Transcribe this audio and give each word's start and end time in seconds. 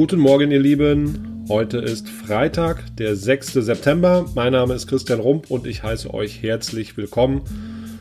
Guten 0.00 0.20
Morgen, 0.20 0.50
ihr 0.50 0.60
Lieben. 0.60 1.44
Heute 1.50 1.76
ist 1.76 2.08
Freitag, 2.08 2.96
der 2.96 3.16
6. 3.16 3.52
September. 3.52 4.24
Mein 4.34 4.54
Name 4.54 4.72
ist 4.72 4.86
Christian 4.86 5.20
Rump 5.20 5.50
und 5.50 5.66
ich 5.66 5.82
heiße 5.82 6.14
euch 6.14 6.42
herzlich 6.42 6.96
willkommen 6.96 7.42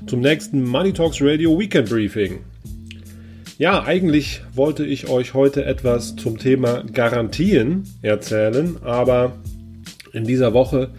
zum 0.08 0.22
nächsten 0.22 0.64
Money 0.64 0.94
Talks 0.94 1.18
Radio 1.20 1.60
Weekend 1.60 1.90
Briefing. 1.90 2.40
Ja, 3.58 3.84
eigentlich 3.84 4.44
wollte 4.54 4.86
ich 4.86 5.10
euch 5.10 5.34
heute 5.34 5.66
etwas 5.66 6.16
zum 6.16 6.38
Thema 6.38 6.86
Garantien 6.86 7.84
erzählen, 8.02 8.78
aber 8.82 9.34
in 10.14 10.24
dieser 10.24 10.54
Woche 10.54 10.92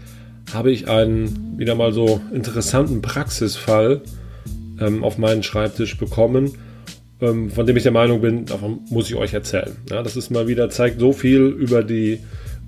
habe 0.53 0.71
ich 0.71 0.87
einen 0.89 1.59
wieder 1.59 1.77
mal 1.77 1.95
so 1.95 2.21
interessanten 2.31 3.01
Praxisfall 3.01 4.03
ähm, 4.79 5.03
auf 5.03 5.17
meinen 5.17 5.43
Schreibtisch 5.43 5.97
bekommen 5.97 6.59
ähm, 7.21 7.51
von 7.51 7.67
dem 7.67 7.77
ich 7.77 7.83
der 7.83 7.93
Meinung 7.93 8.21
bin, 8.21 8.47
davon 8.47 8.81
muss 8.91 9.09
ich 9.09 9.17
euch 9.17 9.35
erzählen. 9.35 9.77
Ja, 9.91 10.03
das 10.03 10.17
ist 10.17 10.31
mal 10.31 10.49
wieder, 10.49 10.71
zeigt 10.71 11.01
so 11.01 11.13
viel 11.13 11.43
über 11.43 11.83
die, 11.83 12.21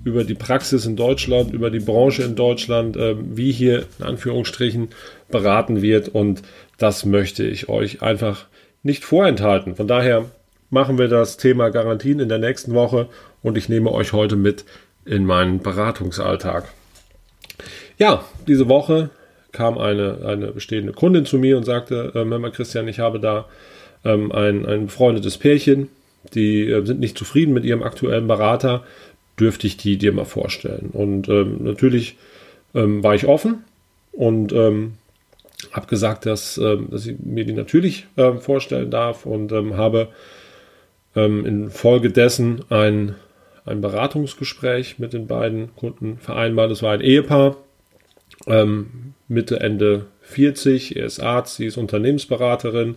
über 0.03 0.23
die 0.23 0.35
Praxis 0.35 0.85
in 0.85 0.95
Deutschland, 0.95 1.53
über 1.53 1.69
die 1.69 1.79
Branche 1.79 2.23
in 2.23 2.35
Deutschland, 2.35 2.97
äh, 2.97 3.15
wie 3.17 3.51
hier 3.51 3.85
in 3.99 4.05
Anführungsstrichen 4.05 4.89
beraten 5.29 5.81
wird 5.81 6.09
und 6.09 6.41
das 6.77 7.05
möchte 7.05 7.43
ich 7.43 7.69
euch 7.69 8.01
einfach 8.01 8.45
nicht 8.83 9.05
vorenthalten. 9.05 9.75
Von 9.75 9.87
daher 9.87 10.25
machen 10.69 10.97
wir 10.97 11.07
das 11.07 11.37
Thema 11.37 11.69
Garantien 11.69 12.19
in 12.19 12.29
der 12.29 12.39
nächsten 12.39 12.73
Woche 12.73 13.07
und 13.41 13.57
ich 13.57 13.69
nehme 13.69 13.91
euch 13.91 14.13
heute 14.13 14.35
mit 14.35 14.65
in 15.05 15.25
meinen 15.25 15.59
Beratungsalltag. 15.59 16.65
Ja, 17.97 18.23
diese 18.47 18.67
Woche 18.69 19.09
kam 19.51 19.77
eine, 19.77 20.25
eine 20.25 20.47
bestehende 20.47 20.93
Kundin 20.93 21.25
zu 21.25 21.37
mir 21.37 21.57
und 21.57 21.63
sagte, 21.63 22.11
äh, 22.15 22.49
Christian, 22.49 22.87
ich 22.87 22.99
habe 22.99 23.19
da 23.19 23.45
ähm, 24.05 24.31
ein, 24.31 24.65
ein 24.65 24.85
befreundetes 24.85 25.37
Pärchen, 25.37 25.89
die 26.33 26.69
äh, 26.69 26.85
sind 26.85 26.99
nicht 26.99 27.17
zufrieden 27.17 27.53
mit 27.53 27.65
ihrem 27.65 27.83
aktuellen 27.83 28.27
Berater, 28.27 28.83
dürfte 29.39 29.67
ich 29.67 29.77
die 29.77 29.97
dir 29.97 30.11
mal 30.11 30.25
vorstellen. 30.25 30.89
Und 30.93 31.27
ähm, 31.29 31.63
natürlich 31.63 32.17
ähm, 32.75 33.03
war 33.03 33.15
ich 33.15 33.25
offen 33.25 33.63
und 34.11 34.53
ähm, 34.53 34.93
habe 35.71 35.87
gesagt, 35.87 36.25
dass, 36.25 36.57
ähm, 36.57 36.87
dass 36.91 37.05
ich 37.05 37.15
mir 37.19 37.45
die 37.45 37.53
natürlich 37.53 38.05
ähm, 38.17 38.39
vorstellen 38.39 38.91
darf 38.91 39.25
und 39.25 39.51
ähm, 39.51 39.77
habe 39.77 40.09
ähm, 41.15 41.45
infolgedessen 41.45 42.63
ein, 42.69 43.15
ein 43.65 43.81
Beratungsgespräch 43.81 44.99
mit 44.99 45.13
den 45.13 45.27
beiden 45.27 45.75
Kunden 45.75 46.17
vereinbart. 46.17 46.71
Es 46.71 46.83
war 46.83 46.93
ein 46.93 47.01
Ehepaar, 47.01 47.57
Mitte, 49.27 49.59
Ende 49.59 50.07
40, 50.21 50.97
er 50.97 51.05
ist 51.05 51.21
Arzt, 51.21 51.55
sie 51.55 51.67
ist 51.67 51.77
Unternehmensberaterin 51.77 52.95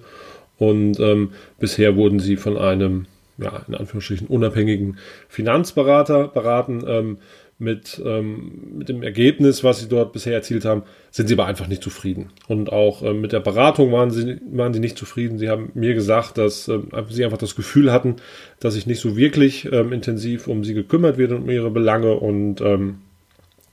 und 0.59 0.99
ähm, 1.01 1.33
bisher 1.59 1.97
wurden 1.97 2.19
sie 2.19 2.37
von 2.37 2.57
einem, 2.57 3.07
ja, 3.39 3.65
in 3.69 3.75
Anführungsstrichen 3.75 4.27
unabhängigen 4.27 4.99
Finanzberater 5.29 6.29
beraten. 6.29 6.85
Ähm, 6.87 7.19
mit, 7.59 8.01
ähm, 8.05 8.75
mit 8.77 8.89
dem 8.89 9.03
Ergebnis, 9.03 9.65
was 9.65 9.81
sie 9.81 9.89
dort 9.89 10.13
bisher 10.13 10.35
erzielt 10.35 10.65
haben, 10.65 10.83
sind 11.11 11.29
sie 11.29 11.35
aber 11.35 11.47
einfach 11.47 11.69
nicht 11.69 11.83
zufrieden. 11.83 12.31
Und 12.49 12.71
auch 12.71 13.03
ähm, 13.03 13.23
mit 13.23 13.33
der 13.33 13.41
Beratung 13.41 13.93
waren 13.93 14.11
sie, 14.11 14.39
waren 14.51 14.75
sie 14.75 14.81
nicht 14.81 14.99
zufrieden. 14.99 15.39
Sie 15.39 15.49
haben 15.49 15.71
mir 15.75 15.95
gesagt, 15.95 16.37
dass 16.37 16.69
ähm, 16.69 16.91
sie 17.09 17.25
einfach 17.25 17.39
das 17.39 17.57
Gefühl 17.57 17.93
hatten, 17.93 18.17
dass 18.61 18.75
sich 18.75 18.87
nicht 18.87 19.01
so 19.01 19.17
wirklich 19.17 19.71
ähm, 19.73 19.93
intensiv 19.93 20.49
um 20.49 20.65
sie 20.65 20.75
gekümmert 20.75 21.17
wird 21.17 21.33
und 21.33 21.45
um 21.45 21.51
ihre 21.51 21.71
Belange. 21.71 22.15
Und 22.15 22.61
ähm, 22.61 22.99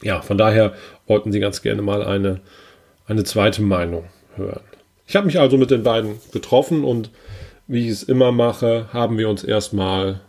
ja, 0.02 0.22
von 0.22 0.38
daher 0.38 0.74
wollten 1.06 1.34
sie 1.34 1.42
ganz 1.42 1.62
gerne 1.62 1.82
mal 1.82 2.04
eine, 2.04 2.40
eine 3.06 3.26
zweite 3.26 3.62
Meinung 3.62 4.06
hören. 4.36 4.62
Ich 5.08 5.16
habe 5.16 5.26
mich 5.26 5.40
also 5.40 5.58
mit 5.58 5.72
den 5.72 5.84
beiden 5.84 6.16
getroffen 6.32 6.84
und 6.84 7.10
wie 7.68 7.86
ich 7.86 7.92
es 7.92 8.04
immer 8.04 8.32
mache, 8.32 8.88
haben 8.92 9.18
wir 9.18 9.30
uns 9.30 9.44
erstmal 9.44 10.22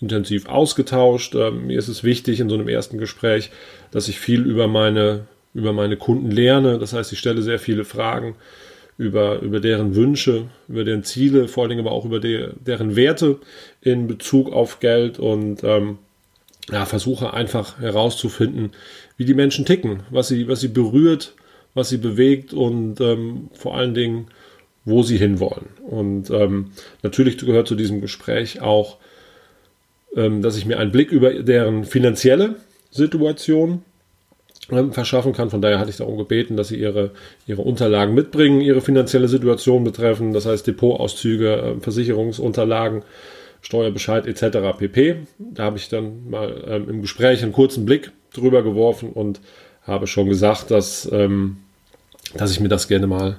intensiv 0.00 0.48
ausgetauscht. 0.48 1.34
Ähm, 1.34 1.66
mir 1.66 1.78
ist 1.78 1.88
es 1.88 2.04
wichtig 2.04 2.40
in 2.40 2.48
so 2.48 2.54
einem 2.54 2.68
ersten 2.68 2.98
Gespräch, 2.98 3.50
dass 3.90 4.08
ich 4.08 4.18
viel 4.18 4.42
über 4.42 4.68
meine, 4.68 5.26
über 5.54 5.72
meine 5.72 5.96
Kunden 5.96 6.30
lerne. 6.30 6.78
Das 6.78 6.92
heißt, 6.92 7.12
ich 7.12 7.18
stelle 7.18 7.42
sehr 7.42 7.58
viele 7.58 7.84
Fragen 7.84 8.36
über, 8.96 9.40
über 9.40 9.60
deren 9.60 9.94
Wünsche, 9.94 10.46
über 10.68 10.84
deren 10.84 11.04
Ziele, 11.04 11.48
vor 11.48 11.62
allen 11.62 11.70
Dingen 11.70 11.86
aber 11.86 11.92
auch 11.92 12.04
über 12.04 12.20
die, 12.20 12.48
deren 12.58 12.96
Werte 12.96 13.38
in 13.80 14.08
Bezug 14.08 14.52
auf 14.52 14.80
Geld 14.80 15.18
und 15.18 15.62
ähm, 15.62 15.98
ja, 16.70 16.84
versuche 16.84 17.32
einfach 17.32 17.80
herauszufinden, 17.80 18.72
wie 19.16 19.24
die 19.24 19.34
Menschen 19.34 19.64
ticken, 19.64 20.02
was 20.10 20.28
sie, 20.28 20.48
was 20.48 20.60
sie 20.60 20.68
berührt, 20.68 21.34
was 21.78 21.88
sie 21.88 21.96
bewegt 21.96 22.52
und 22.52 23.00
ähm, 23.00 23.48
vor 23.54 23.76
allen 23.76 23.94
Dingen, 23.94 24.26
wo 24.84 25.02
sie 25.02 25.16
hinwollen. 25.16 25.66
Und 25.88 26.30
ähm, 26.30 26.72
natürlich 27.02 27.38
gehört 27.38 27.68
zu 27.68 27.74
diesem 27.74 28.00
Gespräch 28.00 28.60
auch, 28.60 28.98
ähm, 30.16 30.42
dass 30.42 30.56
ich 30.56 30.66
mir 30.66 30.78
einen 30.78 30.92
Blick 30.92 31.12
über 31.12 31.32
deren 31.42 31.84
finanzielle 31.84 32.56
Situation 32.90 33.82
ähm, 34.70 34.92
verschaffen 34.92 35.32
kann. 35.32 35.50
Von 35.50 35.62
daher 35.62 35.78
hatte 35.78 35.90
ich 35.90 35.96
darum 35.96 36.18
gebeten, 36.18 36.56
dass 36.56 36.68
sie 36.68 36.76
ihre, 36.76 37.12
ihre 37.46 37.62
Unterlagen 37.62 38.14
mitbringen, 38.14 38.60
ihre 38.60 38.80
finanzielle 38.80 39.28
Situation 39.28 39.84
betreffen, 39.84 40.32
das 40.32 40.46
heißt 40.46 40.66
Depotauszüge, 40.66 41.56
äh, 41.56 41.80
Versicherungsunterlagen, 41.80 43.02
Steuerbescheid 43.60 44.26
etc. 44.26 44.78
pp. 44.78 45.16
Da 45.38 45.64
habe 45.64 45.78
ich 45.78 45.88
dann 45.88 46.28
mal 46.30 46.64
ähm, 46.66 46.88
im 46.88 47.02
Gespräch 47.02 47.42
einen 47.42 47.52
kurzen 47.52 47.84
Blick 47.84 48.12
drüber 48.32 48.62
geworfen 48.62 49.10
und 49.12 49.40
habe 49.82 50.06
schon 50.06 50.28
gesagt, 50.28 50.70
dass 50.70 51.10
ähm, 51.12 51.58
dass 52.34 52.50
ich 52.50 52.60
mir 52.60 52.68
das 52.68 52.88
gerne 52.88 53.06
mal 53.06 53.38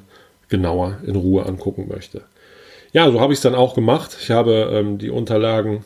genauer 0.50 0.98
in 1.06 1.16
Ruhe 1.16 1.46
angucken 1.46 1.88
möchte. 1.88 2.24
Ja, 2.92 3.10
so 3.12 3.20
habe 3.22 3.34
ich 3.34 3.38
es 3.40 3.44
dann 3.44 3.56
auch 3.56 3.76
gemacht. 3.76 4.18
Ich 4.20 4.32
habe 4.32 4.72
ähm, 4.74 4.98
die 4.98 5.12
Unterlagen, 5.12 5.84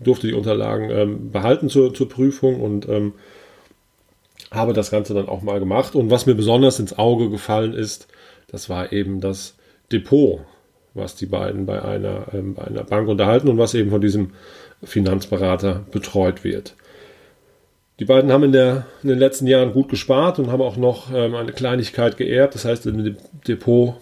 durfte 0.00 0.26
die 0.26 0.34
Unterlagen 0.34 0.90
ähm, 0.90 1.30
behalten 1.30 1.68
zur, 1.68 1.94
zur 1.94 2.08
Prüfung 2.08 2.60
und 2.60 2.88
ähm, 2.88 3.12
habe 4.50 4.72
das 4.72 4.90
Ganze 4.90 5.14
dann 5.14 5.28
auch 5.28 5.42
mal 5.42 5.60
gemacht. 5.60 5.94
Und 5.94 6.10
was 6.10 6.26
mir 6.26 6.34
besonders 6.34 6.80
ins 6.80 6.98
Auge 6.98 7.30
gefallen 7.30 7.72
ist, 7.72 8.08
das 8.48 8.68
war 8.68 8.92
eben 8.92 9.20
das 9.20 9.54
Depot, 9.92 10.40
was 10.94 11.14
die 11.16 11.26
beiden 11.26 11.66
bei 11.66 11.82
einer, 11.82 12.26
ähm, 12.32 12.54
bei 12.54 12.64
einer 12.64 12.84
Bank 12.84 13.08
unterhalten 13.08 13.48
und 13.48 13.58
was 13.58 13.74
eben 13.74 13.90
von 13.90 14.00
diesem 14.00 14.30
Finanzberater 14.82 15.84
betreut 15.90 16.44
wird. 16.44 16.74
Die 18.00 18.04
beiden 18.04 18.32
haben 18.32 18.44
in, 18.44 18.52
der, 18.52 18.86
in, 19.02 19.08
den 19.08 19.18
letzten 19.18 19.46
Jahren 19.46 19.72
gut 19.72 19.88
gespart 19.88 20.38
und 20.38 20.50
haben 20.50 20.62
auch 20.62 20.76
noch 20.76 21.12
ähm, 21.14 21.34
eine 21.34 21.52
Kleinigkeit 21.52 22.16
geerbt. 22.16 22.54
Das 22.54 22.64
heißt, 22.64 22.86
im 22.86 23.16
Depot 23.46 23.94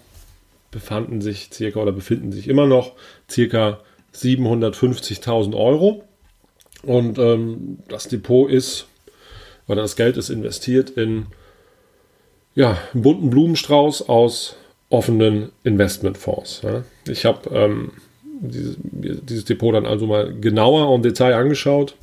befanden 0.70 1.20
sich 1.20 1.50
circa 1.52 1.80
oder 1.80 1.92
befinden 1.92 2.32
sich 2.32 2.48
immer 2.48 2.66
noch 2.66 2.92
circa 3.30 3.80
750.000 4.14 5.54
Euro. 5.54 6.04
Und 6.82 7.18
ähm, 7.18 7.78
das 7.88 8.08
Depot 8.08 8.50
ist, 8.50 8.86
oder 9.68 9.82
das 9.82 9.96
Geld 9.96 10.16
ist 10.16 10.30
investiert 10.30 10.90
in 10.90 11.26
ja, 12.54 12.78
einen 12.92 13.02
bunten 13.02 13.30
Blumenstrauß 13.30 14.08
aus 14.08 14.56
offenen 14.88 15.52
Investmentfonds. 15.64 16.62
Ja. 16.62 16.84
Ich 17.06 17.24
habe 17.24 17.48
ähm, 17.54 17.92
dieses, 18.40 18.76
dieses 18.82 19.44
Depot 19.44 19.74
dann 19.74 19.86
also 19.86 20.06
mal 20.06 20.34
genauer 20.34 20.94
im 20.94 21.02
Detail 21.02 21.34
angeschaut. 21.34 21.94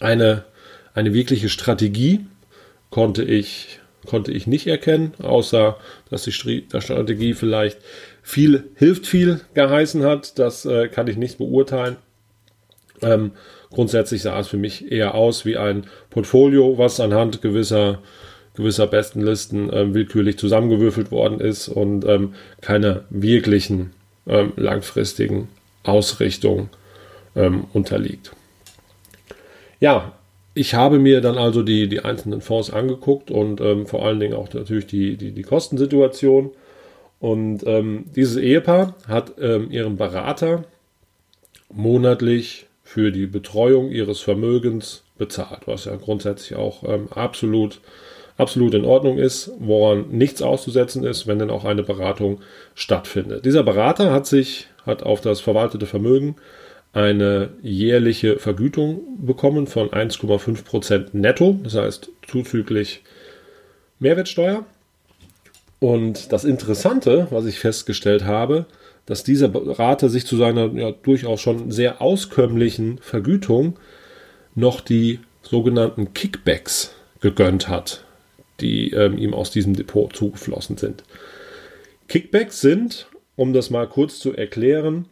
Eine 0.00 0.44
eine 0.94 1.14
wirkliche 1.14 1.48
Strategie 1.48 2.20
konnte 2.90 3.22
ich, 3.22 3.80
konnte 4.06 4.32
ich 4.32 4.46
nicht 4.46 4.66
erkennen, 4.66 5.12
außer 5.22 5.76
dass 6.10 6.24
die 6.24 6.32
Strategie 6.32 7.34
vielleicht 7.34 7.78
viel 8.22 8.64
hilft 8.74 9.06
viel 9.06 9.40
geheißen 9.54 10.04
hat. 10.04 10.38
Das 10.38 10.64
äh, 10.64 10.88
kann 10.88 11.06
ich 11.08 11.16
nicht 11.16 11.38
beurteilen. 11.38 11.96
Ähm, 13.00 13.32
grundsätzlich 13.70 14.22
sah 14.22 14.38
es 14.40 14.48
für 14.48 14.56
mich 14.56 14.90
eher 14.90 15.14
aus 15.14 15.44
wie 15.44 15.56
ein 15.56 15.86
Portfolio, 16.10 16.78
was 16.78 17.00
anhand 17.00 17.42
gewisser 17.42 18.00
gewisser 18.58 18.88
Bestenlisten 18.88 19.70
ähm, 19.72 19.94
willkürlich 19.94 20.36
zusammengewürfelt 20.36 21.12
worden 21.12 21.38
ist 21.38 21.68
und 21.68 22.04
ähm, 22.04 22.34
keiner 22.60 23.04
wirklichen 23.08 23.92
ähm, 24.26 24.52
langfristigen 24.56 25.48
Ausrichtung 25.84 26.68
ähm, 27.36 27.66
unterliegt. 27.72 28.32
Ja, 29.78 30.17
ich 30.58 30.74
habe 30.74 30.98
mir 30.98 31.20
dann 31.20 31.38
also 31.38 31.62
die, 31.62 31.88
die 31.88 32.04
einzelnen 32.04 32.40
Fonds 32.40 32.70
angeguckt 32.70 33.30
und 33.30 33.60
ähm, 33.60 33.86
vor 33.86 34.04
allen 34.04 34.18
Dingen 34.18 34.34
auch 34.34 34.52
natürlich 34.52 34.86
die, 34.86 35.16
die, 35.16 35.30
die 35.30 35.42
Kostensituation. 35.42 36.50
Und 37.20 37.64
ähm, 37.64 38.06
dieses 38.16 38.36
Ehepaar 38.36 38.96
hat 39.06 39.34
ähm, 39.40 39.70
ihren 39.70 39.96
Berater 39.96 40.64
monatlich 41.72 42.66
für 42.82 43.12
die 43.12 43.26
Betreuung 43.26 43.90
ihres 43.90 44.20
Vermögens 44.20 45.04
bezahlt, 45.16 45.66
was 45.66 45.84
ja 45.84 45.94
grundsätzlich 45.94 46.58
auch 46.58 46.82
ähm, 46.82 47.06
absolut, 47.12 47.80
absolut 48.36 48.74
in 48.74 48.84
Ordnung 48.84 49.18
ist, 49.18 49.52
woran 49.60 50.08
nichts 50.10 50.42
auszusetzen 50.42 51.04
ist, 51.04 51.28
wenn 51.28 51.38
denn 51.38 51.50
auch 51.50 51.64
eine 51.64 51.84
Beratung 51.84 52.40
stattfindet. 52.74 53.44
Dieser 53.44 53.62
Berater 53.62 54.12
hat 54.12 54.26
sich, 54.26 54.66
hat 54.84 55.04
auf 55.04 55.20
das 55.20 55.40
verwaltete 55.40 55.86
Vermögen 55.86 56.34
eine 56.92 57.50
jährliche 57.62 58.38
Vergütung 58.38 59.00
bekommen 59.24 59.66
von 59.66 59.90
1,5% 59.90 61.08
netto, 61.12 61.58
das 61.62 61.74
heißt 61.74 62.10
zuzüglich 62.26 63.02
Mehrwertsteuer. 63.98 64.64
Und 65.80 66.32
das 66.32 66.44
Interessante, 66.44 67.28
was 67.30 67.46
ich 67.46 67.58
festgestellt 67.58 68.24
habe, 68.24 68.66
dass 69.06 69.24
dieser 69.24 69.48
Berater 69.48 70.08
sich 70.08 70.26
zu 70.26 70.36
seiner 70.36 70.72
ja, 70.74 70.90
durchaus 70.90 71.40
schon 71.40 71.70
sehr 71.70 72.02
auskömmlichen 72.02 72.98
Vergütung 72.98 73.78
noch 74.54 74.80
die 74.80 75.20
sogenannten 75.42 76.12
Kickbacks 76.14 76.92
gegönnt 77.20 77.68
hat, 77.68 78.04
die 78.60 78.90
ähm, 78.90 79.16
ihm 79.16 79.34
aus 79.34 79.50
diesem 79.50 79.74
Depot 79.74 80.14
zugeflossen 80.14 80.76
sind. 80.76 81.04
Kickbacks 82.08 82.60
sind, 82.60 83.06
um 83.36 83.52
das 83.52 83.70
mal 83.70 83.86
kurz 83.86 84.18
zu 84.18 84.34
erklären, 84.34 85.06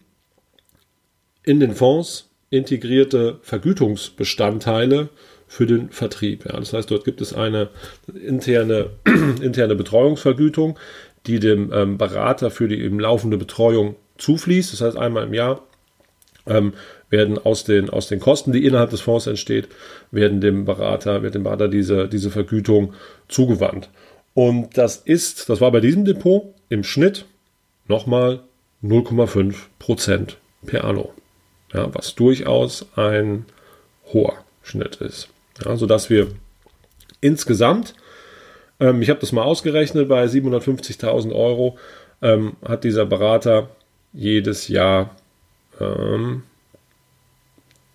in 1.46 1.60
den 1.60 1.75
Fonds 1.75 2.28
integrierte 2.50 3.38
Vergütungsbestandteile 3.40 5.08
für 5.48 5.66
den 5.66 5.90
Vertrieb. 5.90 6.44
Ja, 6.44 6.58
das 6.58 6.72
heißt, 6.72 6.90
dort 6.90 7.04
gibt 7.04 7.20
es 7.20 7.32
eine 7.32 7.70
interne, 8.14 8.90
interne 9.40 9.75
Betreuungsvergütung, 9.75 10.78
die 11.26 11.40
dem 11.40 11.72
ähm, 11.72 11.98
Berater 11.98 12.50
für 12.50 12.69
die 12.69 12.81
eben 12.82 13.00
laufende 13.00 13.38
Betreuung 13.38 13.96
zufließt. 14.19 14.72
Das 14.72 14.81
heißt, 14.81 14.96
einmal 14.96 15.25
im 15.25 15.34
Jahr 15.34 15.62
ähm, 16.46 16.75
werden 17.10 17.38
aus 17.38 17.64
den, 17.64 17.90
aus 17.90 18.08
den 18.08 18.20
Kosten, 18.20 18.52
die 18.52 18.64
innerhalb 18.64 18.90
des 18.90 19.00
Fonds 19.00 19.26
entsteht, 19.26 19.69
werden 20.10 20.40
dem 20.40 20.64
Berater, 20.64 21.22
wird 21.22 21.34
dem 21.34 21.44
Berater 21.44 21.69
diese, 21.69 22.08
diese 22.08 22.31
Vergütung 22.31 22.94
zugewandt. 23.28 23.88
Und 24.34 24.76
das 24.76 24.96
ist, 24.96 25.48
das 25.48 25.60
war 25.60 25.70
bei 25.70 25.81
diesem 25.81 26.04
Depot 26.04 26.54
im 26.69 26.82
Schnitt 26.84 27.25
nochmal 27.88 28.40
0,5 28.82 29.54
Prozent 29.78 30.38
per 30.66 30.84
anno. 30.84 31.12
Ja, 31.73 31.93
was 31.95 32.15
durchaus 32.15 32.87
ein 32.97 33.45
hoher 34.13 34.35
Schnitt 34.63 34.97
ist. 34.97 35.29
Ja, 35.65 35.77
sodass 35.77 36.11
wir 36.11 36.29
insgesamt, 37.21 37.95
ähm, 38.81 39.03
ich 39.03 39.11
habe 39.11 39.21
das 39.21 39.33
mal 39.33 39.43
ausgerechnet, 39.43 40.09
bei 40.09 40.25
750.000 40.25 41.35
Euro 41.35 41.79
ähm, 42.23 42.57
hat 42.65 42.85
dieser 42.85 43.07
Berater 43.07 43.69
jedes 44.13 44.69
Jahr 44.69 45.17
ähm, 45.81 46.45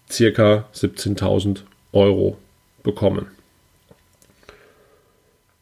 circa 0.09 0.65
17.000 0.73 1.61
Euro 1.93 2.37
bekommen. 2.83 3.27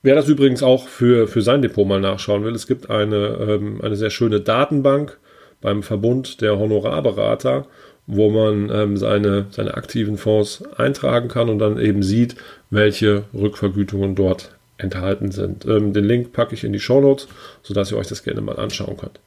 Wer 0.02 0.16
das 0.16 0.30
übrigens 0.30 0.64
auch 0.64 0.88
für, 0.88 1.28
für 1.28 1.42
sein 1.42 1.62
Depot 1.62 1.86
mal 1.86 2.00
nachschauen 2.00 2.46
will, 2.46 2.56
es 2.56 2.68
gibt 2.68 2.90
eine, 2.90 3.16
ähm, 3.18 3.82
eine 3.82 3.98
sehr 3.98 4.10
schöne 4.10 4.40
Datenbank 4.40 5.18
beim 5.62 5.84
Verbund 5.84 6.40
der 6.40 6.58
Honorarberater 6.58 7.66
wo 8.12 8.32
man 8.32 8.72
ähm, 8.74 8.98
seine, 8.98 9.46
seine 9.52 9.76
aktiven 9.76 10.18
Fonds 10.18 10.64
eintragen 10.78 11.28
kann 11.28 11.48
und 11.48 11.60
dann 11.60 11.80
eben 11.80 12.02
sieht, 12.02 12.36
welche 12.72 13.26
Rückvergütungen 13.36 14.16
dort 14.16 14.56
enthalten 14.80 15.32
sind. 15.32 15.66
Ähm, 15.66 15.94
den 15.94 16.06
Link 16.06 16.34
packe 16.34 16.56
ich 16.56 16.64
in 16.64 16.74
die 16.74 16.80
Show 16.80 17.02
Notes, 17.02 17.28
sodass 17.62 17.92
ihr 17.92 17.98
euch 17.98 18.08
das 18.08 18.24
gerne 18.24 18.42
mal 18.42 18.58
anschauen 18.58 18.98
könnt. 18.98 19.20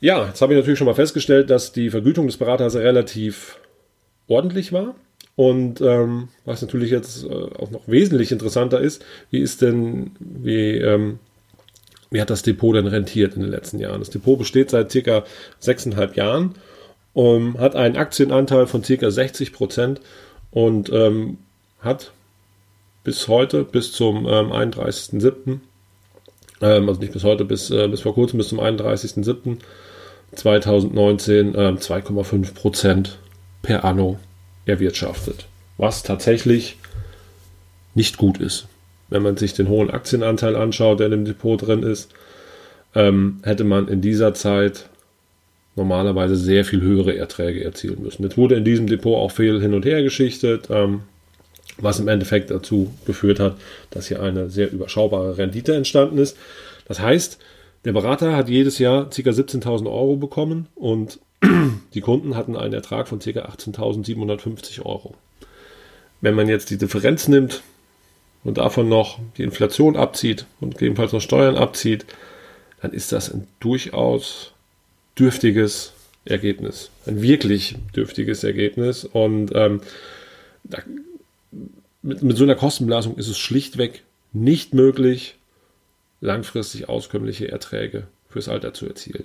Ja, 0.00 0.26
jetzt 0.26 0.40
habe 0.40 0.54
ich 0.54 0.58
natürlich 0.58 0.78
schon 0.78 0.86
mal 0.86 0.94
festgestellt, 0.94 1.50
dass 1.50 1.72
die 1.72 1.90
Vergütung 1.90 2.26
des 2.26 2.38
Beraters 2.38 2.74
relativ 2.74 3.58
ordentlich 4.28 4.72
war. 4.72 4.94
Und 5.36 5.82
ähm, 5.82 6.28
was 6.46 6.62
natürlich 6.62 6.90
jetzt 6.90 7.24
äh, 7.24 7.28
auch 7.28 7.70
noch 7.70 7.86
wesentlich 7.86 8.32
interessanter 8.32 8.80
ist, 8.80 9.04
wie 9.30 9.40
ist 9.40 9.60
denn, 9.60 10.12
wie, 10.20 10.78
ähm, 10.78 11.18
wie 12.10 12.20
hat 12.20 12.30
das 12.30 12.42
Depot 12.42 12.74
denn 12.74 12.86
rentiert 12.86 13.34
in 13.34 13.42
den 13.42 13.50
letzten 13.50 13.78
Jahren? 13.78 14.00
Das 14.00 14.10
Depot 14.10 14.38
besteht 14.38 14.70
seit 14.70 14.90
circa 14.90 15.24
sechseinhalb 15.58 16.16
Jahren 16.16 16.54
um, 17.14 17.58
hat 17.58 17.76
einen 17.76 17.96
Aktienanteil 17.96 18.66
von 18.66 18.82
ca. 18.82 19.10
60 19.10 19.52
Prozent 19.52 20.00
und 20.50 20.90
ähm, 20.92 21.38
hat 21.80 22.12
bis 23.04 23.28
heute, 23.28 23.64
bis 23.64 23.92
zum 23.92 24.26
ähm, 24.26 24.52
31.07., 24.52 25.60
ähm, 26.60 26.88
also 26.88 27.00
nicht 27.00 27.12
bis 27.12 27.24
heute, 27.24 27.44
bis, 27.44 27.70
äh, 27.70 27.88
bis 27.88 28.02
vor 28.02 28.14
kurzem, 28.14 28.38
bis 28.38 28.48
zum 28.48 28.60
31.07.2019 28.60 31.54
äh, 31.54 31.76
2,5 31.76 32.54
Prozent 32.54 33.18
per 33.62 33.84
anno 33.84 34.18
erwirtschaftet. 34.66 35.46
Was 35.76 36.02
tatsächlich 36.02 36.78
nicht 37.94 38.16
gut 38.16 38.38
ist. 38.38 38.66
Wenn 39.08 39.22
man 39.22 39.36
sich 39.36 39.54
den 39.54 39.68
hohen 39.68 39.90
Aktienanteil 39.90 40.56
anschaut, 40.56 40.98
der 40.98 41.06
in 41.06 41.12
dem 41.12 41.24
Depot 41.24 41.60
drin 41.60 41.82
ist, 41.82 42.10
ähm, 42.94 43.40
hätte 43.42 43.64
man 43.64 43.88
in 43.88 44.00
dieser 44.00 44.34
Zeit 44.34 44.88
normalerweise 45.76 46.36
sehr 46.36 46.64
viel 46.64 46.80
höhere 46.80 47.16
Erträge 47.16 47.64
erzielen 47.64 48.02
müssen. 48.02 48.22
Jetzt 48.22 48.36
wurde 48.36 48.56
in 48.56 48.64
diesem 48.64 48.86
Depot 48.86 49.16
auch 49.16 49.32
viel 49.32 49.60
hin 49.60 49.74
und 49.74 49.84
her 49.84 50.02
geschichtet, 50.02 50.68
ähm, 50.70 51.00
was 51.78 51.98
im 51.98 52.08
Endeffekt 52.08 52.50
dazu 52.50 52.92
geführt 53.06 53.40
hat, 53.40 53.56
dass 53.90 54.06
hier 54.06 54.22
eine 54.22 54.50
sehr 54.50 54.70
überschaubare 54.70 55.38
Rendite 55.38 55.74
entstanden 55.74 56.18
ist. 56.18 56.36
Das 56.86 57.00
heißt, 57.00 57.38
der 57.84 57.92
Berater 57.92 58.36
hat 58.36 58.48
jedes 58.48 58.78
Jahr 58.78 59.10
ca. 59.10 59.16
17.000 59.16 59.86
Euro 59.86 60.16
bekommen 60.16 60.68
und 60.74 61.18
die 61.94 62.00
Kunden 62.00 62.36
hatten 62.36 62.56
einen 62.56 62.74
Ertrag 62.74 63.08
von 63.08 63.18
ca. 63.18 63.30
18.750 63.30 64.84
Euro. 64.84 65.14
Wenn 66.20 66.34
man 66.34 66.48
jetzt 66.48 66.70
die 66.70 66.78
Differenz 66.78 67.28
nimmt 67.28 67.62
und 68.44 68.58
davon 68.58 68.88
noch 68.88 69.18
die 69.36 69.42
Inflation 69.42 69.96
abzieht 69.96 70.46
und 70.60 70.74
gegebenenfalls 70.74 71.12
noch 71.12 71.20
Steuern 71.20 71.56
abzieht, 71.56 72.06
dann 72.80 72.92
ist 72.92 73.12
das 73.12 73.30
ein 73.30 73.46
durchaus 73.60 74.53
dürftiges 75.18 75.92
Ergebnis. 76.24 76.90
Ein 77.06 77.22
wirklich 77.22 77.76
dürftiges 77.94 78.44
Ergebnis. 78.44 79.04
Und 79.04 79.50
ähm, 79.54 79.80
da, 80.64 80.78
mit, 82.02 82.22
mit 82.22 82.36
so 82.36 82.44
einer 82.44 82.54
Kostenblasung 82.54 83.16
ist 83.16 83.28
es 83.28 83.38
schlichtweg 83.38 84.02
nicht 84.32 84.74
möglich, 84.74 85.36
langfristig 86.20 86.88
auskömmliche 86.88 87.50
Erträge 87.50 88.06
fürs 88.28 88.48
Alter 88.48 88.74
zu 88.74 88.86
erzielen. 88.86 89.24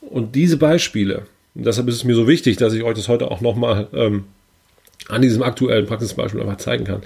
Und 0.00 0.34
diese 0.34 0.56
Beispiele, 0.56 1.26
und 1.54 1.66
deshalb 1.66 1.88
ist 1.88 1.96
es 1.96 2.04
mir 2.04 2.14
so 2.14 2.28
wichtig, 2.28 2.56
dass 2.56 2.72
ich 2.72 2.82
euch 2.82 2.96
das 2.96 3.08
heute 3.08 3.30
auch 3.30 3.40
nochmal 3.40 3.88
ähm, 3.92 4.24
an 5.08 5.22
diesem 5.22 5.42
aktuellen 5.42 5.86
Praxisbeispiel 5.86 6.40
einfach 6.40 6.58
zeigen 6.58 6.84
kann. 6.84 7.02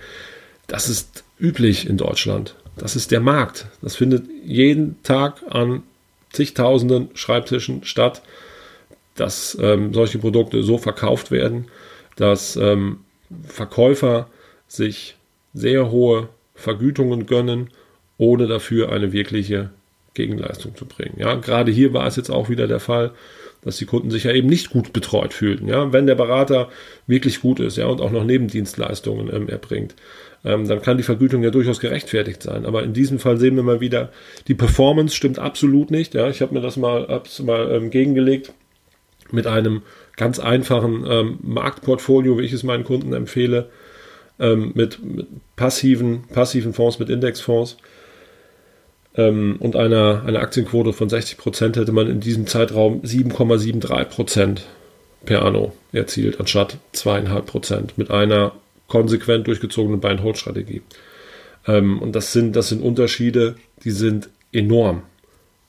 Das 0.66 0.88
ist 0.88 1.24
üblich 1.38 1.88
in 1.88 1.96
Deutschland. 1.96 2.56
Das 2.76 2.96
ist 2.96 3.10
der 3.10 3.20
Markt. 3.20 3.66
Das 3.82 3.96
findet 3.96 4.26
jeden 4.44 5.02
Tag 5.02 5.42
an 5.48 5.82
zigtausenden 6.34 7.10
Schreibtischen 7.14 7.84
statt, 7.84 8.22
dass 9.14 9.56
ähm, 9.60 9.94
solche 9.94 10.18
Produkte 10.18 10.62
so 10.62 10.78
verkauft 10.78 11.30
werden, 11.30 11.66
dass 12.16 12.56
ähm, 12.56 13.00
Verkäufer 13.46 14.28
sich 14.68 15.16
sehr 15.52 15.90
hohe 15.90 16.28
Vergütungen 16.54 17.26
gönnen, 17.26 17.70
ohne 18.18 18.46
dafür 18.46 18.92
eine 18.92 19.12
wirkliche 19.12 19.70
Gegenleistung 20.14 20.76
zu 20.76 20.86
bringen. 20.86 21.14
Ja, 21.18 21.34
gerade 21.34 21.72
hier 21.72 21.92
war 21.92 22.06
es 22.06 22.16
jetzt 22.16 22.30
auch 22.30 22.48
wieder 22.48 22.68
der 22.68 22.80
Fall, 22.80 23.12
dass 23.62 23.76
die 23.78 23.86
Kunden 23.86 24.10
sich 24.10 24.24
ja 24.24 24.32
eben 24.32 24.48
nicht 24.48 24.70
gut 24.70 24.92
betreut 24.92 25.32
fühlten. 25.32 25.68
Ja, 25.68 25.92
wenn 25.92 26.06
der 26.06 26.14
Berater 26.14 26.68
wirklich 27.06 27.40
gut 27.40 27.60
ist, 27.60 27.76
ja, 27.76 27.86
und 27.86 28.00
auch 28.00 28.10
noch 28.10 28.24
Nebendienstleistungen 28.24 29.34
ähm, 29.34 29.48
erbringt, 29.48 29.94
ähm, 30.44 30.68
dann 30.68 30.82
kann 30.82 30.98
die 30.98 31.02
Vergütung 31.02 31.42
ja 31.42 31.50
durchaus 31.50 31.80
gerechtfertigt 31.80 32.42
sein. 32.42 32.66
Aber 32.66 32.82
in 32.82 32.92
diesem 32.92 33.18
Fall 33.18 33.38
sehen 33.38 33.56
wir 33.56 33.62
mal 33.62 33.80
wieder, 33.80 34.10
die 34.46 34.54
Performance 34.54 35.14
stimmt 35.16 35.38
absolut 35.38 35.90
nicht. 35.90 36.14
Ja, 36.14 36.28
ich 36.28 36.42
habe 36.42 36.54
mir 36.54 36.60
das 36.60 36.76
mal, 36.76 37.06
hab's 37.08 37.40
mal 37.40 37.70
ähm, 37.70 37.90
gegengelegt 37.90 38.52
mit 39.30 39.46
einem 39.46 39.82
ganz 40.16 40.38
einfachen 40.38 41.04
ähm, 41.08 41.38
Marktportfolio, 41.42 42.38
wie 42.38 42.44
ich 42.44 42.52
es 42.52 42.62
meinen 42.62 42.84
Kunden 42.84 43.14
empfehle, 43.14 43.70
ähm, 44.38 44.72
mit, 44.74 45.02
mit, 45.02 45.26
passiven, 45.56 46.24
passiven 46.32 46.74
Fonds, 46.74 46.98
mit 46.98 47.08
Indexfonds 47.08 47.78
ähm, 49.16 49.56
und 49.60 49.76
einer, 49.76 50.24
einer 50.26 50.40
Aktienquote 50.40 50.92
von 50.92 51.08
60 51.08 51.38
Prozent 51.38 51.76
hätte 51.76 51.92
man 51.92 52.08
in 52.08 52.20
diesem 52.20 52.46
Zeitraum 52.46 53.00
7,73 53.02 54.04
Prozent 54.04 54.66
per 55.24 55.42
anno 55.42 55.72
erzielt, 55.92 56.38
anstatt 56.38 56.76
zweieinhalb 56.92 57.46
Prozent 57.46 57.96
mit 57.96 58.10
einer 58.10 58.52
konsequent 58.88 59.46
durchgezogenen 59.46 60.00
Buy-and-Hold-Strategie. 60.00 60.82
Ähm, 61.66 62.00
und 62.00 62.14
das 62.14 62.32
sind, 62.32 62.56
das 62.56 62.68
sind 62.68 62.82
Unterschiede, 62.82 63.56
die 63.84 63.90
sind 63.90 64.28
enorm. 64.52 65.02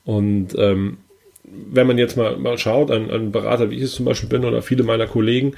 Und 0.03 0.57
ähm, 0.57 0.97
wenn 1.43 1.87
man 1.87 1.97
jetzt 1.97 2.17
mal, 2.17 2.37
mal 2.37 2.57
schaut, 2.57 2.91
ein, 2.91 3.09
ein, 3.09 3.31
Berater, 3.31 3.69
wie 3.69 3.75
ich 3.75 3.83
es 3.83 3.93
zum 3.93 4.05
Beispiel 4.05 4.29
bin, 4.29 4.45
oder 4.45 4.61
viele 4.61 4.83
meiner 4.83 5.07
Kollegen, 5.07 5.53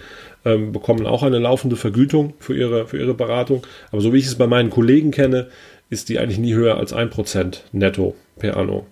ähm, 0.45 0.71
bekommen 0.71 1.05
auch 1.05 1.23
eine 1.23 1.39
laufende 1.39 1.75
Vergütung 1.75 2.33
für 2.39 2.55
ihre, 2.55 2.87
für 2.87 2.97
ihre 2.97 3.13
Beratung. 3.13 3.65
Aber 3.91 4.01
so 4.01 4.13
wie 4.13 4.19
ich 4.19 4.25
es 4.25 4.35
bei 4.35 4.47
meinen 4.47 4.69
Kollegen 4.69 5.11
kenne, 5.11 5.47
ist 5.89 6.09
die 6.09 6.19
eigentlich 6.19 6.39
nie 6.39 6.53
höher 6.53 6.77
als 6.77 6.93
1% 6.93 7.59
netto 7.71 8.15
per 8.37 8.57
anno. 8.57 8.85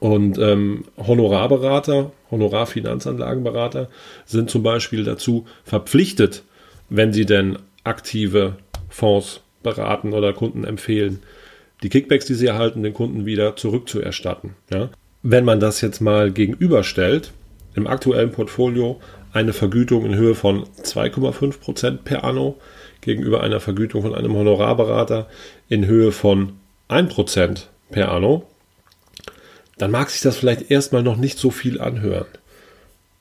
Und 0.00 0.38
ähm, 0.38 0.84
Honorarberater, 0.96 2.12
Honorarfinanzanlagenberater 2.30 3.88
sind 4.26 4.50
zum 4.50 4.62
Beispiel 4.62 5.04
dazu 5.04 5.46
verpflichtet, 5.64 6.44
wenn 6.88 7.12
sie 7.12 7.26
denn 7.26 7.58
aktive 7.84 8.56
Fonds 8.88 9.40
beraten 9.62 10.12
oder 10.12 10.32
Kunden 10.32 10.64
empfehlen, 10.64 11.22
die 11.82 11.88
Kickbacks, 11.88 12.26
die 12.26 12.34
sie 12.34 12.46
erhalten, 12.46 12.82
den 12.82 12.94
Kunden 12.94 13.26
wieder 13.26 13.56
zurückzuerstatten. 13.56 14.54
Ja? 14.70 14.90
Wenn 15.22 15.44
man 15.44 15.60
das 15.60 15.80
jetzt 15.80 16.00
mal 16.00 16.30
gegenüberstellt, 16.32 17.32
im 17.74 17.86
aktuellen 17.86 18.32
Portfolio 18.32 19.00
eine 19.32 19.52
Vergütung 19.52 20.04
in 20.04 20.14
Höhe 20.14 20.34
von 20.34 20.64
2,5% 20.82 21.98
per 21.98 22.24
anno 22.24 22.58
gegenüber 23.00 23.42
einer 23.42 23.60
Vergütung 23.60 24.02
von 24.02 24.14
einem 24.14 24.34
Honorarberater 24.34 25.28
in 25.68 25.86
Höhe 25.86 26.12
von 26.12 26.54
1% 26.88 27.66
per 27.90 28.10
anno, 28.10 28.46
dann 29.76 29.90
mag 29.90 30.10
sich 30.10 30.22
das 30.22 30.36
vielleicht 30.36 30.70
erstmal 30.70 31.02
noch 31.02 31.16
nicht 31.16 31.38
so 31.38 31.50
viel 31.50 31.80
anhören. 31.80 32.26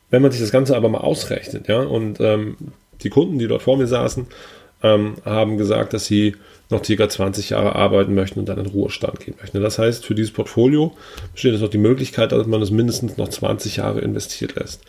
Wenn 0.10 0.22
man 0.22 0.32
sich 0.32 0.42
das 0.42 0.52
Ganze 0.52 0.76
aber 0.76 0.90
mal 0.90 1.00
ausrechnet, 1.00 1.68
ja, 1.68 1.82
und 1.82 2.20
ähm, 2.20 2.56
die 3.04 3.10
Kunden, 3.10 3.40
die 3.40 3.48
dort 3.48 3.62
vor 3.62 3.78
mir 3.78 3.88
saßen, 3.88 4.28
ähm, 4.84 5.16
haben 5.26 5.58
gesagt, 5.58 5.94
dass 5.94 6.06
sie 6.06 6.36
noch 6.70 6.82
ca. 6.82 7.10
20 7.10 7.52
Jahre 7.52 7.76
arbeiten 7.76 8.14
möchten 8.14 8.40
und 8.40 8.50
dann 8.50 8.60
in 8.60 8.66
Ruhestand 8.66 9.20
gehen 9.20 9.36
möchten. 9.40 9.62
Das 9.62 9.80
heißt, 9.80 10.06
für 10.06 10.16
dieses 10.16 10.32
Portfolio 10.32 10.96
besteht 11.34 11.54
jetzt 11.54 11.62
noch 11.62 11.70
die 11.70 11.78
Möglichkeit, 11.78 12.32
dass 12.32 12.46
man 12.46 12.62
es 12.62 12.72
mindestens 12.72 13.18
noch 13.18 13.30
20 13.30 13.78
Jahre 13.78 14.02
investiert 14.02 14.56
lässt. 14.56 14.82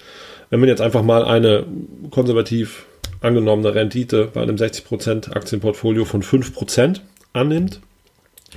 Wenn 0.51 0.61
man 0.61 0.69
jetzt 0.69 0.81
einfach 0.81 1.03
mal 1.03 1.25
eine 1.25 1.65
konservativ 2.11 2.87
angenommene 3.21 3.75
Rendite 3.75 4.31
bei 4.33 4.43
einem 4.43 4.57
60% 4.57 5.33
Aktienportfolio 5.33 6.05
von 6.05 6.23
5% 6.23 7.01
annimmt 7.33 7.81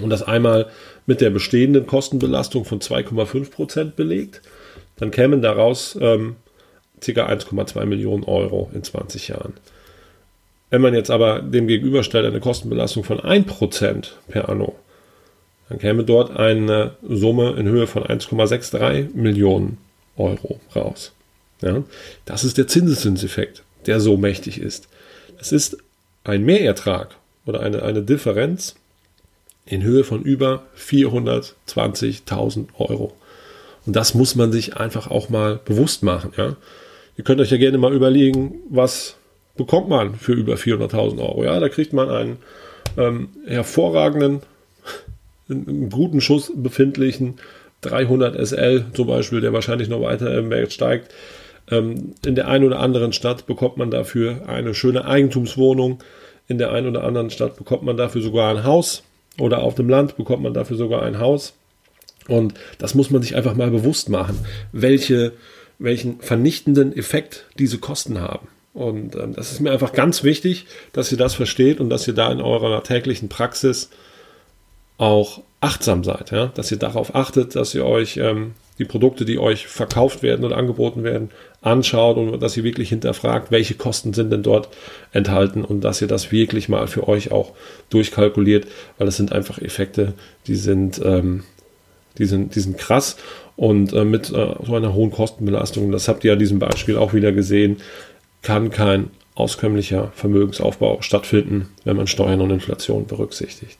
und 0.01 0.09
das 0.09 0.23
einmal 0.23 0.67
mit 1.05 1.21
der 1.21 1.29
bestehenden 1.29 1.87
Kostenbelastung 1.87 2.65
von 2.65 2.79
2,5% 2.79 3.91
belegt, 3.91 4.41
dann 4.97 5.11
kämen 5.11 5.41
daraus 5.41 5.97
ähm, 5.99 6.35
ca. 7.01 7.27
1,2 7.27 7.85
Millionen 7.85 8.23
Euro 8.23 8.69
in 8.73 8.83
20 8.83 9.29
Jahren. 9.29 9.53
Wenn 10.69 10.81
man 10.81 10.93
jetzt 10.93 11.11
aber 11.11 11.41
dem 11.41 11.67
gegenüberstellt 11.67 12.25
eine 12.25 12.39
Kostenbelastung 12.39 13.03
von 13.03 13.19
1% 13.19 14.11
per 14.29 14.47
anno, 14.49 14.75
dann 15.67 15.79
käme 15.79 16.03
dort 16.03 16.35
eine 16.35 16.95
Summe 17.07 17.51
in 17.57 17.67
Höhe 17.67 17.87
von 17.87 18.03
1,63 18.03 19.13
Millionen 19.13 19.77
Euro 20.17 20.59
raus. 20.75 21.13
Ja, 21.61 21.83
das 22.25 22.43
ist 22.43 22.57
der 22.57 22.67
Zinseszinseffekt, 22.67 23.63
der 23.85 23.99
so 23.99 24.17
mächtig 24.17 24.59
ist. 24.59 24.87
Es 25.39 25.51
ist 25.51 25.77
ein 26.23 26.43
Mehrertrag 26.43 27.15
oder 27.45 27.61
eine, 27.61 27.83
eine 27.83 28.01
Differenz 28.01 28.75
in 29.65 29.83
Höhe 29.83 30.03
von 30.03 30.21
über 30.23 30.63
420.000 30.77 32.67
Euro. 32.77 33.13
Und 33.85 33.95
das 33.95 34.13
muss 34.13 34.35
man 34.35 34.51
sich 34.51 34.77
einfach 34.77 35.09
auch 35.09 35.29
mal 35.29 35.59
bewusst 35.63 36.03
machen. 36.03 36.33
Ja? 36.37 36.55
Ihr 37.17 37.23
könnt 37.23 37.41
euch 37.41 37.51
ja 37.51 37.57
gerne 37.57 37.77
mal 37.77 37.93
überlegen, 37.93 38.61
was 38.69 39.17
bekommt 39.57 39.89
man 39.89 40.15
für 40.15 40.33
über 40.33 40.55
400.000 40.55 41.19
Euro. 41.19 41.43
Ja, 41.43 41.59
da 41.59 41.69
kriegt 41.69 41.93
man 41.93 42.09
einen 42.09 42.37
ähm, 42.97 43.29
hervorragenden, 43.45 44.41
einen 45.49 45.89
guten 45.89 46.21
Schuss 46.21 46.51
befindlichen 46.55 47.39
300 47.81 48.47
SL 48.47 48.85
zum 48.93 49.07
Beispiel, 49.07 49.41
der 49.41 49.53
wahrscheinlich 49.53 49.89
noch 49.89 50.01
weiter 50.01 50.37
im 50.37 50.49
Wert 50.49 50.71
steigt. 50.71 51.13
Ähm, 51.69 52.13
in 52.25 52.35
der 52.35 52.47
einen 52.47 52.65
oder 52.65 52.79
anderen 52.79 53.13
Stadt 53.13 53.45
bekommt 53.47 53.77
man 53.77 53.91
dafür 53.91 54.47
eine 54.47 54.73
schöne 54.73 55.05
Eigentumswohnung. 55.05 55.99
In 56.47 56.57
der 56.57 56.71
einen 56.71 56.87
oder 56.87 57.03
anderen 57.03 57.29
Stadt 57.29 57.57
bekommt 57.57 57.83
man 57.83 57.97
dafür 57.97 58.21
sogar 58.21 58.55
ein 58.55 58.63
Haus. 58.63 59.03
Oder 59.39 59.63
auf 59.63 59.75
dem 59.75 59.89
Land 59.89 60.17
bekommt 60.17 60.43
man 60.43 60.53
dafür 60.53 60.77
sogar 60.77 61.03
ein 61.03 61.19
Haus. 61.19 61.53
Und 62.27 62.53
das 62.77 62.93
muss 62.93 63.09
man 63.09 63.21
sich 63.21 63.35
einfach 63.35 63.55
mal 63.55 63.71
bewusst 63.71 64.09
machen, 64.09 64.37
welche, 64.71 65.33
welchen 65.81 66.19
vernichtenden 66.21 66.95
Effekt 66.95 67.45
diese 67.57 67.79
Kosten 67.79 68.19
haben. 68.19 68.47
Und 68.73 69.15
ähm, 69.15 69.33
das 69.33 69.51
ist 69.51 69.59
mir 69.59 69.71
einfach 69.71 69.93
ganz 69.93 70.23
wichtig, 70.23 70.65
dass 70.93 71.11
ihr 71.11 71.17
das 71.17 71.33
versteht 71.33 71.79
und 71.79 71.89
dass 71.89 72.07
ihr 72.07 72.13
da 72.13 72.31
in 72.31 72.41
eurer 72.41 72.83
täglichen 72.83 73.29
Praxis 73.29 73.89
auch 74.97 75.41
achtsam 75.59 76.03
seid, 76.03 76.31
ja? 76.31 76.47
dass 76.47 76.71
ihr 76.71 76.77
darauf 76.77 77.15
achtet, 77.15 77.55
dass 77.55 77.75
ihr 77.75 77.85
euch 77.85 78.17
ähm, 78.17 78.53
die 78.79 78.85
Produkte, 78.85 79.25
die 79.25 79.37
euch 79.37 79.67
verkauft 79.67 80.23
werden 80.23 80.45
oder 80.45 80.57
angeboten 80.57 81.03
werden, 81.03 81.29
anschaut 81.61 82.17
und 82.17 82.39
dass 82.41 82.57
ihr 82.57 82.63
wirklich 82.63 82.89
hinterfragt, 82.89 83.51
welche 83.51 83.75
Kosten 83.75 84.13
sind 84.13 84.31
denn 84.31 84.41
dort 84.41 84.69
enthalten 85.11 85.63
und 85.63 85.81
dass 85.81 86.01
ihr 86.01 86.07
das 86.07 86.31
wirklich 86.31 86.69
mal 86.69 86.87
für 86.87 87.07
euch 87.07 87.31
auch 87.31 87.53
durchkalkuliert, 87.89 88.65
weil 88.97 89.05
das 89.05 89.17
sind 89.17 89.31
einfach 89.31 89.59
Effekte, 89.59 90.13
die 90.47 90.55
sind, 90.55 90.99
ähm, 91.03 91.43
die 92.17 92.25
sind, 92.25 92.55
die 92.55 92.59
sind 92.59 92.77
krass 92.77 93.17
und 93.55 93.93
äh, 93.93 94.05
mit 94.05 94.31
äh, 94.31 94.55
so 94.63 94.75
einer 94.75 94.93
hohen 94.93 95.11
Kostenbelastung, 95.11 95.91
das 95.91 96.07
habt 96.07 96.23
ihr 96.23 96.29
ja 96.29 96.33
in 96.33 96.39
diesem 96.39 96.59
Beispiel 96.59 96.97
auch 96.97 97.13
wieder 97.13 97.31
gesehen, 97.31 97.77
kann 98.41 98.69
kein 98.71 99.11
auskömmlicher 99.35 100.11
Vermögensaufbau 100.13 101.01
stattfinden, 101.01 101.69
wenn 101.83 101.97
man 101.97 102.07
Steuern 102.07 102.41
und 102.41 102.51
Inflation 102.51 103.05
berücksichtigt. 103.05 103.77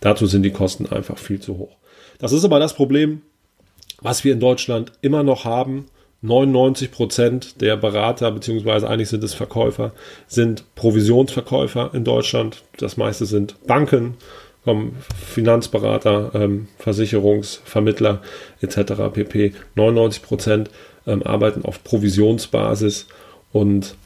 Dazu 0.00 0.26
sind 0.26 0.42
die 0.42 0.50
Kosten 0.50 0.86
einfach 0.86 1.18
viel 1.18 1.40
zu 1.40 1.58
hoch. 1.58 1.76
Das 2.18 2.32
ist 2.32 2.44
aber 2.44 2.58
das 2.58 2.74
Problem, 2.74 3.22
was 4.00 4.24
wir 4.24 4.32
in 4.32 4.40
Deutschland 4.40 4.92
immer 5.00 5.22
noch 5.22 5.44
haben. 5.44 5.86
99 6.22 6.90
Prozent 6.90 7.60
der 7.62 7.78
Berater, 7.78 8.30
beziehungsweise 8.30 8.88
eigentlich 8.88 9.08
sind 9.08 9.24
es 9.24 9.32
Verkäufer, 9.32 9.92
sind 10.26 10.64
Provisionsverkäufer 10.74 11.90
in 11.94 12.04
Deutschland. 12.04 12.62
Das 12.76 12.98
meiste 12.98 13.24
sind 13.24 13.56
Banken, 13.66 14.16
Finanzberater, 15.26 16.32
ähm, 16.34 16.68
Versicherungsvermittler 16.78 18.22
etc. 18.60 18.92
pp. 19.12 19.54
99 19.74 20.22
Prozent 20.22 20.70
ähm, 21.06 21.22
arbeiten 21.22 21.64
auf 21.64 21.82
Provisionsbasis 21.82 23.06
und 23.52 23.96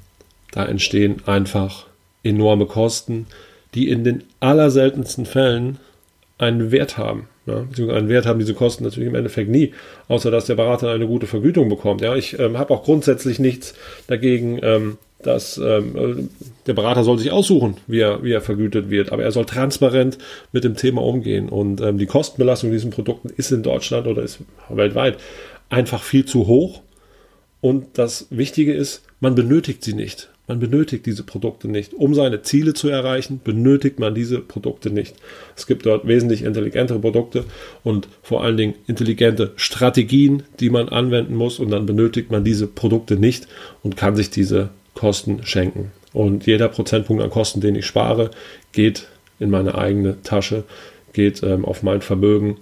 da 0.53 0.65
entstehen 0.65 1.23
einfach 1.27 1.87
enorme 2.23 2.67
Kosten, 2.67 3.27
die 3.75 3.89
in 3.89 4.05
den 4.05 4.25
allerseltensten 4.41 5.27
Fällen 5.27 5.79
einen 6.39 6.71
Wert 6.71 6.99
haben. 6.99 7.29
Ja, 7.47 7.61
beziehungsweise 7.61 7.99
einen 7.99 8.09
Wert 8.09 8.27
haben 8.27 8.39
diese 8.39 8.55
Kosten 8.55 8.85
natürlich 8.85 9.09
im 9.09 9.15
Endeffekt 9.15 9.51
nie, 9.51 9.75
außer 10.09 10.31
dass 10.31 10.47
der 10.47 10.55
Berater 10.55 10.91
eine 10.91 11.07
gute 11.07 11.27
Vergütung 11.27 11.69
bekommt. 11.69 12.01
Ja, 12.01 12.17
ich 12.17 12.39
ähm, 12.39 12.57
habe 12.57 12.73
auch 12.73 12.85
grundsätzlich 12.85 13.39
nichts 13.39 13.75
dagegen, 14.07 14.59
ähm, 14.63 14.99
dass 15.27 15.59
ähm, 15.59 16.29
der 16.67 16.75
Berater 16.75 17.05
soll 17.05 17.19
sich 17.19 17.31
aussuchen, 17.31 17.77
wie 17.87 18.01
er, 18.01 18.23
wie 18.23 18.33
er 18.33 18.41
vergütet 18.41 18.91
wird, 18.91 19.13
aber 19.13 19.23
er 19.23 19.33
soll 19.33 19.45
transparent 19.45 20.19
mit 20.53 20.65
dem 20.65 20.77
Thema 20.77 21.03
umgehen. 21.03 21.49
Und 21.49 21.81
ähm, 21.81 21.99
die 21.99 22.07
Kostenbelastung 22.07 22.71
diesen 22.71 22.91
Produkten 22.91 23.31
ist 23.37 23.51
in 23.53 23.63
Deutschland 23.63 24.07
oder 24.07 24.23
ist 24.23 24.39
weltweit 24.69 25.19
einfach 25.69 26.03
viel 26.03 26.25
zu 26.25 26.47
hoch. 26.47 26.83
Und 27.61 27.99
das 27.99 28.27
Wichtige 28.31 28.75
ist, 28.75 29.03
man 29.21 29.35
benötigt 29.35 29.83
sie 29.83 29.95
nicht. 29.95 30.29
Man 30.47 30.59
benötigt 30.59 31.07
diese 31.07 31.23
Produkte 31.23 31.69
nicht. 31.69 31.95
Um 31.95 32.13
seine 32.13 32.43
Ziele 32.43 32.75
zu 32.75 32.91
erreichen, 32.91 33.41
benötigt 33.43 33.99
man 33.99 34.15
diese 34.15 34.41
Produkte 34.41 34.91
nicht. 34.91 35.15
Es 35.57 35.67
gibt 35.67 35.87
dort 35.87 36.07
wesentlich 36.07 36.43
intelligentere 36.43 36.99
Produkte 36.99 37.47
und 37.83 38.09
vor 38.23 38.45
allen 38.45 38.59
Dingen 38.59 38.75
intelligente 38.87 39.53
Strategien, 39.57 40.43
die 40.61 40.69
man 40.69 40.91
anwenden 40.91 41.35
muss 41.35 41.59
und 41.59 41.71
dann 41.71 41.87
benötigt 41.87 42.31
man 42.31 42.45
diese 42.45 42.67
Produkte 42.67 43.17
nicht 43.17 43.49
und 43.83 43.97
kann 43.97 44.17
sich 44.17 44.29
diese 44.29 44.69
Kosten 44.95 45.45
schenken. 45.45 45.93
Und 46.13 46.47
jeder 46.47 46.69
Prozentpunkt 46.69 47.23
an 47.23 47.31
Kosten, 47.31 47.61
den 47.61 47.75
ich 47.75 47.87
spare, 47.87 48.31
geht 48.73 49.09
in 49.39 49.51
meine 49.51 49.77
eigene 49.77 50.23
Tasche, 50.23 50.65
geht 51.13 51.43
ähm, 51.43 51.65
auf 51.65 51.83
mein 51.83 52.03
Vermögen 52.03 52.57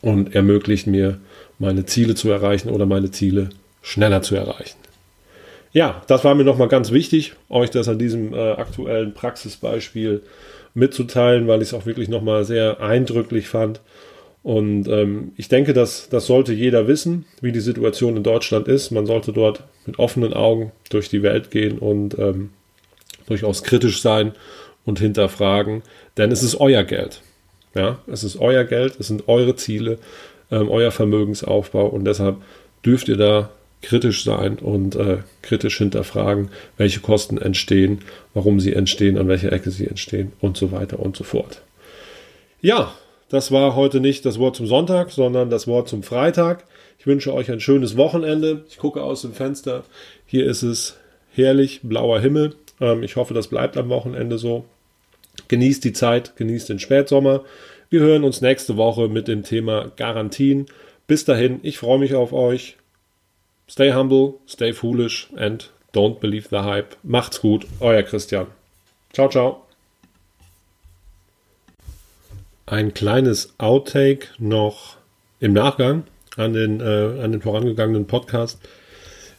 und 0.00 0.34
ermöglicht 0.34 0.86
mir, 0.86 1.18
meine 1.58 1.86
Ziele 1.86 2.14
zu 2.14 2.30
erreichen 2.30 2.70
oder 2.70 2.86
meine 2.86 3.10
Ziele 3.10 3.50
schneller 3.82 4.22
zu 4.22 4.36
erreichen. 4.36 4.78
Ja, 5.72 6.02
das 6.06 6.24
war 6.24 6.34
mir 6.34 6.44
nochmal 6.44 6.68
ganz 6.68 6.92
wichtig, 6.92 7.34
euch 7.48 7.70
das 7.70 7.88
an 7.88 7.98
diesem 7.98 8.32
äh, 8.32 8.52
aktuellen 8.52 9.12
Praxisbeispiel 9.12 10.22
mitzuteilen, 10.74 11.46
weil 11.48 11.60
ich 11.60 11.68
es 11.68 11.74
auch 11.74 11.84
wirklich 11.84 12.08
nochmal 12.08 12.44
sehr 12.44 12.80
eindrücklich 12.80 13.48
fand. 13.48 13.80
Und 14.42 14.88
ähm, 14.88 15.32
ich 15.36 15.48
denke, 15.48 15.72
dass 15.72 16.08
das 16.08 16.26
sollte 16.26 16.52
jeder 16.52 16.86
wissen, 16.86 17.26
wie 17.40 17.52
die 17.52 17.60
Situation 17.60 18.16
in 18.16 18.22
Deutschland 18.22 18.68
ist. 18.68 18.90
Man 18.90 19.06
sollte 19.06 19.32
dort 19.32 19.64
mit 19.84 19.98
offenen 19.98 20.32
Augen 20.32 20.72
durch 20.90 21.08
die 21.08 21.22
Welt 21.22 21.50
gehen 21.50 21.78
und 21.78 22.18
ähm, 22.18 22.50
durchaus 23.26 23.62
kritisch 23.62 24.00
sein 24.00 24.32
und 24.84 24.98
hinterfragen, 24.98 25.82
denn 26.16 26.32
es 26.32 26.42
ist 26.42 26.60
euer 26.60 26.84
Geld. 26.84 27.20
Ja, 27.74 27.98
es 28.06 28.24
ist 28.24 28.40
euer 28.40 28.64
Geld, 28.64 28.96
es 28.98 29.08
sind 29.08 29.28
eure 29.28 29.54
Ziele, 29.54 29.98
ähm, 30.50 30.70
euer 30.70 30.90
Vermögensaufbau 30.90 31.86
und 31.86 32.04
deshalb 32.04 32.36
dürft 32.84 33.08
ihr 33.08 33.16
da 33.16 33.50
kritisch 33.82 34.24
sein 34.24 34.56
und 34.58 34.96
äh, 34.96 35.18
kritisch 35.42 35.78
hinterfragen, 35.78 36.48
welche 36.76 37.00
Kosten 37.00 37.38
entstehen, 37.38 38.00
warum 38.34 38.58
sie 38.60 38.72
entstehen, 38.72 39.18
an 39.18 39.28
welcher 39.28 39.52
Ecke 39.52 39.70
sie 39.70 39.86
entstehen 39.86 40.32
und 40.40 40.56
so 40.56 40.72
weiter 40.72 40.98
und 40.98 41.16
so 41.16 41.22
fort. 41.22 41.60
Ja, 42.60 42.92
das 43.28 43.52
war 43.52 43.74
heute 43.74 44.00
nicht 44.00 44.24
das 44.24 44.38
Wort 44.38 44.56
zum 44.56 44.66
Sonntag, 44.66 45.10
sondern 45.10 45.50
das 45.50 45.66
Wort 45.66 45.88
zum 45.88 46.02
Freitag. 46.02 46.64
Ich 46.98 47.06
wünsche 47.06 47.32
euch 47.32 47.50
ein 47.50 47.60
schönes 47.60 47.96
Wochenende. 47.96 48.64
Ich 48.68 48.78
gucke 48.78 49.02
aus 49.02 49.22
dem 49.22 49.32
Fenster. 49.32 49.84
Hier 50.26 50.46
ist 50.46 50.62
es 50.62 50.96
herrlich, 51.34 51.80
blauer 51.82 52.20
Himmel. 52.20 52.54
Ähm, 52.80 53.02
ich 53.02 53.16
hoffe, 53.16 53.34
das 53.34 53.48
bleibt 53.48 53.76
am 53.76 53.88
Wochenende 53.88 54.38
so. 54.38 54.64
Genießt 55.48 55.84
die 55.84 55.92
Zeit, 55.92 56.36
genießt 56.36 56.68
den 56.68 56.78
Spätsommer. 56.78 57.44
Wir 57.90 58.00
hören 58.00 58.24
uns 58.24 58.40
nächste 58.40 58.76
Woche 58.76 59.08
mit 59.08 59.28
dem 59.28 59.44
Thema 59.44 59.92
Garantien. 59.96 60.66
Bis 61.06 61.24
dahin, 61.24 61.60
ich 61.62 61.78
freue 61.78 61.98
mich 61.98 62.14
auf 62.14 62.32
euch. 62.32 62.76
Stay 63.70 63.92
humble, 63.92 64.34
stay 64.48 64.72
foolish 64.72 65.28
and 65.36 65.70
don't 65.94 66.20
believe 66.20 66.48
the 66.50 66.58
hype. 66.58 66.96
Macht's 67.02 67.40
gut, 67.40 67.66
euer 67.80 68.02
Christian. 68.02 68.46
Ciao, 69.12 69.28
ciao. 69.28 69.67
Ein 72.70 72.92
kleines 72.92 73.54
Outtake 73.56 74.28
noch 74.38 74.98
im 75.40 75.54
Nachgang 75.54 76.02
an 76.36 76.52
den, 76.52 76.80
äh, 76.82 77.22
an 77.22 77.32
den 77.32 77.40
vorangegangenen 77.40 78.06
Podcast. 78.06 78.60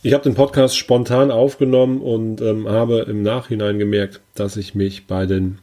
Ich 0.01 0.13
habe 0.13 0.23
den 0.23 0.33
Podcast 0.33 0.75
spontan 0.75 1.29
aufgenommen 1.29 2.01
und 2.01 2.41
ähm, 2.41 2.67
habe 2.67 3.01
im 3.01 3.21
Nachhinein 3.21 3.77
gemerkt, 3.77 4.21
dass 4.33 4.57
ich 4.57 4.73
mich 4.73 5.05
bei 5.05 5.27
den 5.27 5.59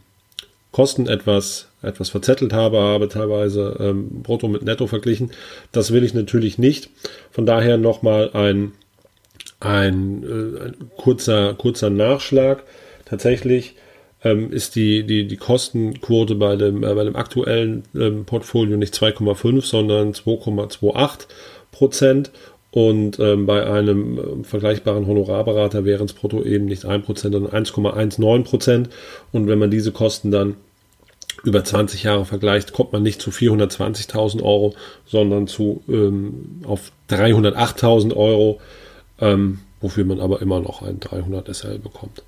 Kosten 0.71 1.07
etwas, 1.07 1.67
etwas 1.81 2.09
verzettelt 2.09 2.53
habe, 2.53 2.79
habe 2.79 3.09
teilweise 3.09 3.75
ähm, 3.81 4.21
Brutto 4.23 4.47
mit 4.47 4.61
Netto 4.61 4.87
verglichen. 4.87 5.31
Das 5.73 5.91
will 5.91 6.05
ich 6.05 6.13
natürlich 6.13 6.57
nicht. 6.57 6.89
Von 7.31 7.45
daher 7.45 7.77
nochmal 7.77 8.29
ein, 8.31 8.71
ein, 9.59 10.23
äh, 10.23 10.67
ein 10.67 10.75
kurzer, 10.95 11.53
kurzer 11.55 11.89
Nachschlag. 11.89 12.63
Tatsächlich 13.03 13.75
ähm, 14.23 14.51
ist 14.51 14.75
die, 14.75 15.03
die, 15.03 15.27
die 15.27 15.37
Kostenquote 15.37 16.35
bei 16.35 16.55
dem, 16.55 16.83
äh, 16.83 16.93
bei 16.93 17.03
dem 17.03 17.15
aktuellen 17.15 17.83
ähm, 17.95 18.25
Portfolio 18.25 18.77
nicht 18.77 18.93
2,5, 18.93 19.61
sondern 19.63 20.13
2,28 20.13 21.27
Prozent. 21.71 22.31
Und 22.71 23.19
ähm, 23.19 23.45
bei 23.45 23.65
einem 23.65 24.17
äh, 24.17 24.43
vergleichbaren 24.43 25.07
Honorarberater 25.07 25.85
wären 25.85 26.05
es 26.05 26.13
brutto 26.13 26.43
eben 26.43 26.65
nicht 26.65 26.85
1%, 26.85 27.17
sondern 27.17 27.47
1,19%. 27.47 28.89
Und 29.31 29.47
wenn 29.47 29.59
man 29.59 29.71
diese 29.71 29.91
Kosten 29.91 30.31
dann 30.31 30.55
über 31.43 31.63
20 31.63 32.03
Jahre 32.03 32.25
vergleicht, 32.25 32.73
kommt 32.73 32.93
man 32.93 33.03
nicht 33.03 33.21
zu 33.21 33.29
420.000 33.29 34.43
Euro, 34.43 34.75
sondern 35.05 35.47
zu 35.47 35.83
ähm, 35.87 36.61
auf 36.65 36.91
308.000 37.09 38.15
Euro, 38.15 38.59
ähm, 39.19 39.59
wofür 39.79 40.03
man 40.05 40.19
aber 40.19 40.41
immer 40.41 40.59
noch 40.59 40.81
ein 40.81 40.99
300 40.99 41.47
SL 41.55 41.79
bekommt. 41.79 42.23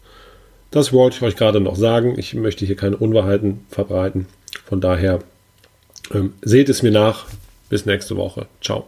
Das 0.72 0.94
wollte 0.94 1.18
ich 1.18 1.22
euch 1.24 1.36
gerade 1.36 1.60
noch 1.60 1.76
sagen. 1.76 2.18
Ich 2.18 2.34
möchte 2.36 2.66
hier 2.66 2.76
keine 2.76 2.98
Unwahrheiten 2.98 3.66
verbreiten. 3.70 4.28
Von 4.66 4.82
daher 4.82 5.20
ähm, 6.14 6.34
seht 6.42 6.70
es 6.70 6.84
mir 6.84 6.92
nach. 6.92 7.26
Bis 7.70 7.86
nächste 7.86 8.18
Woche. 8.18 8.48
Ciao. 8.62 8.88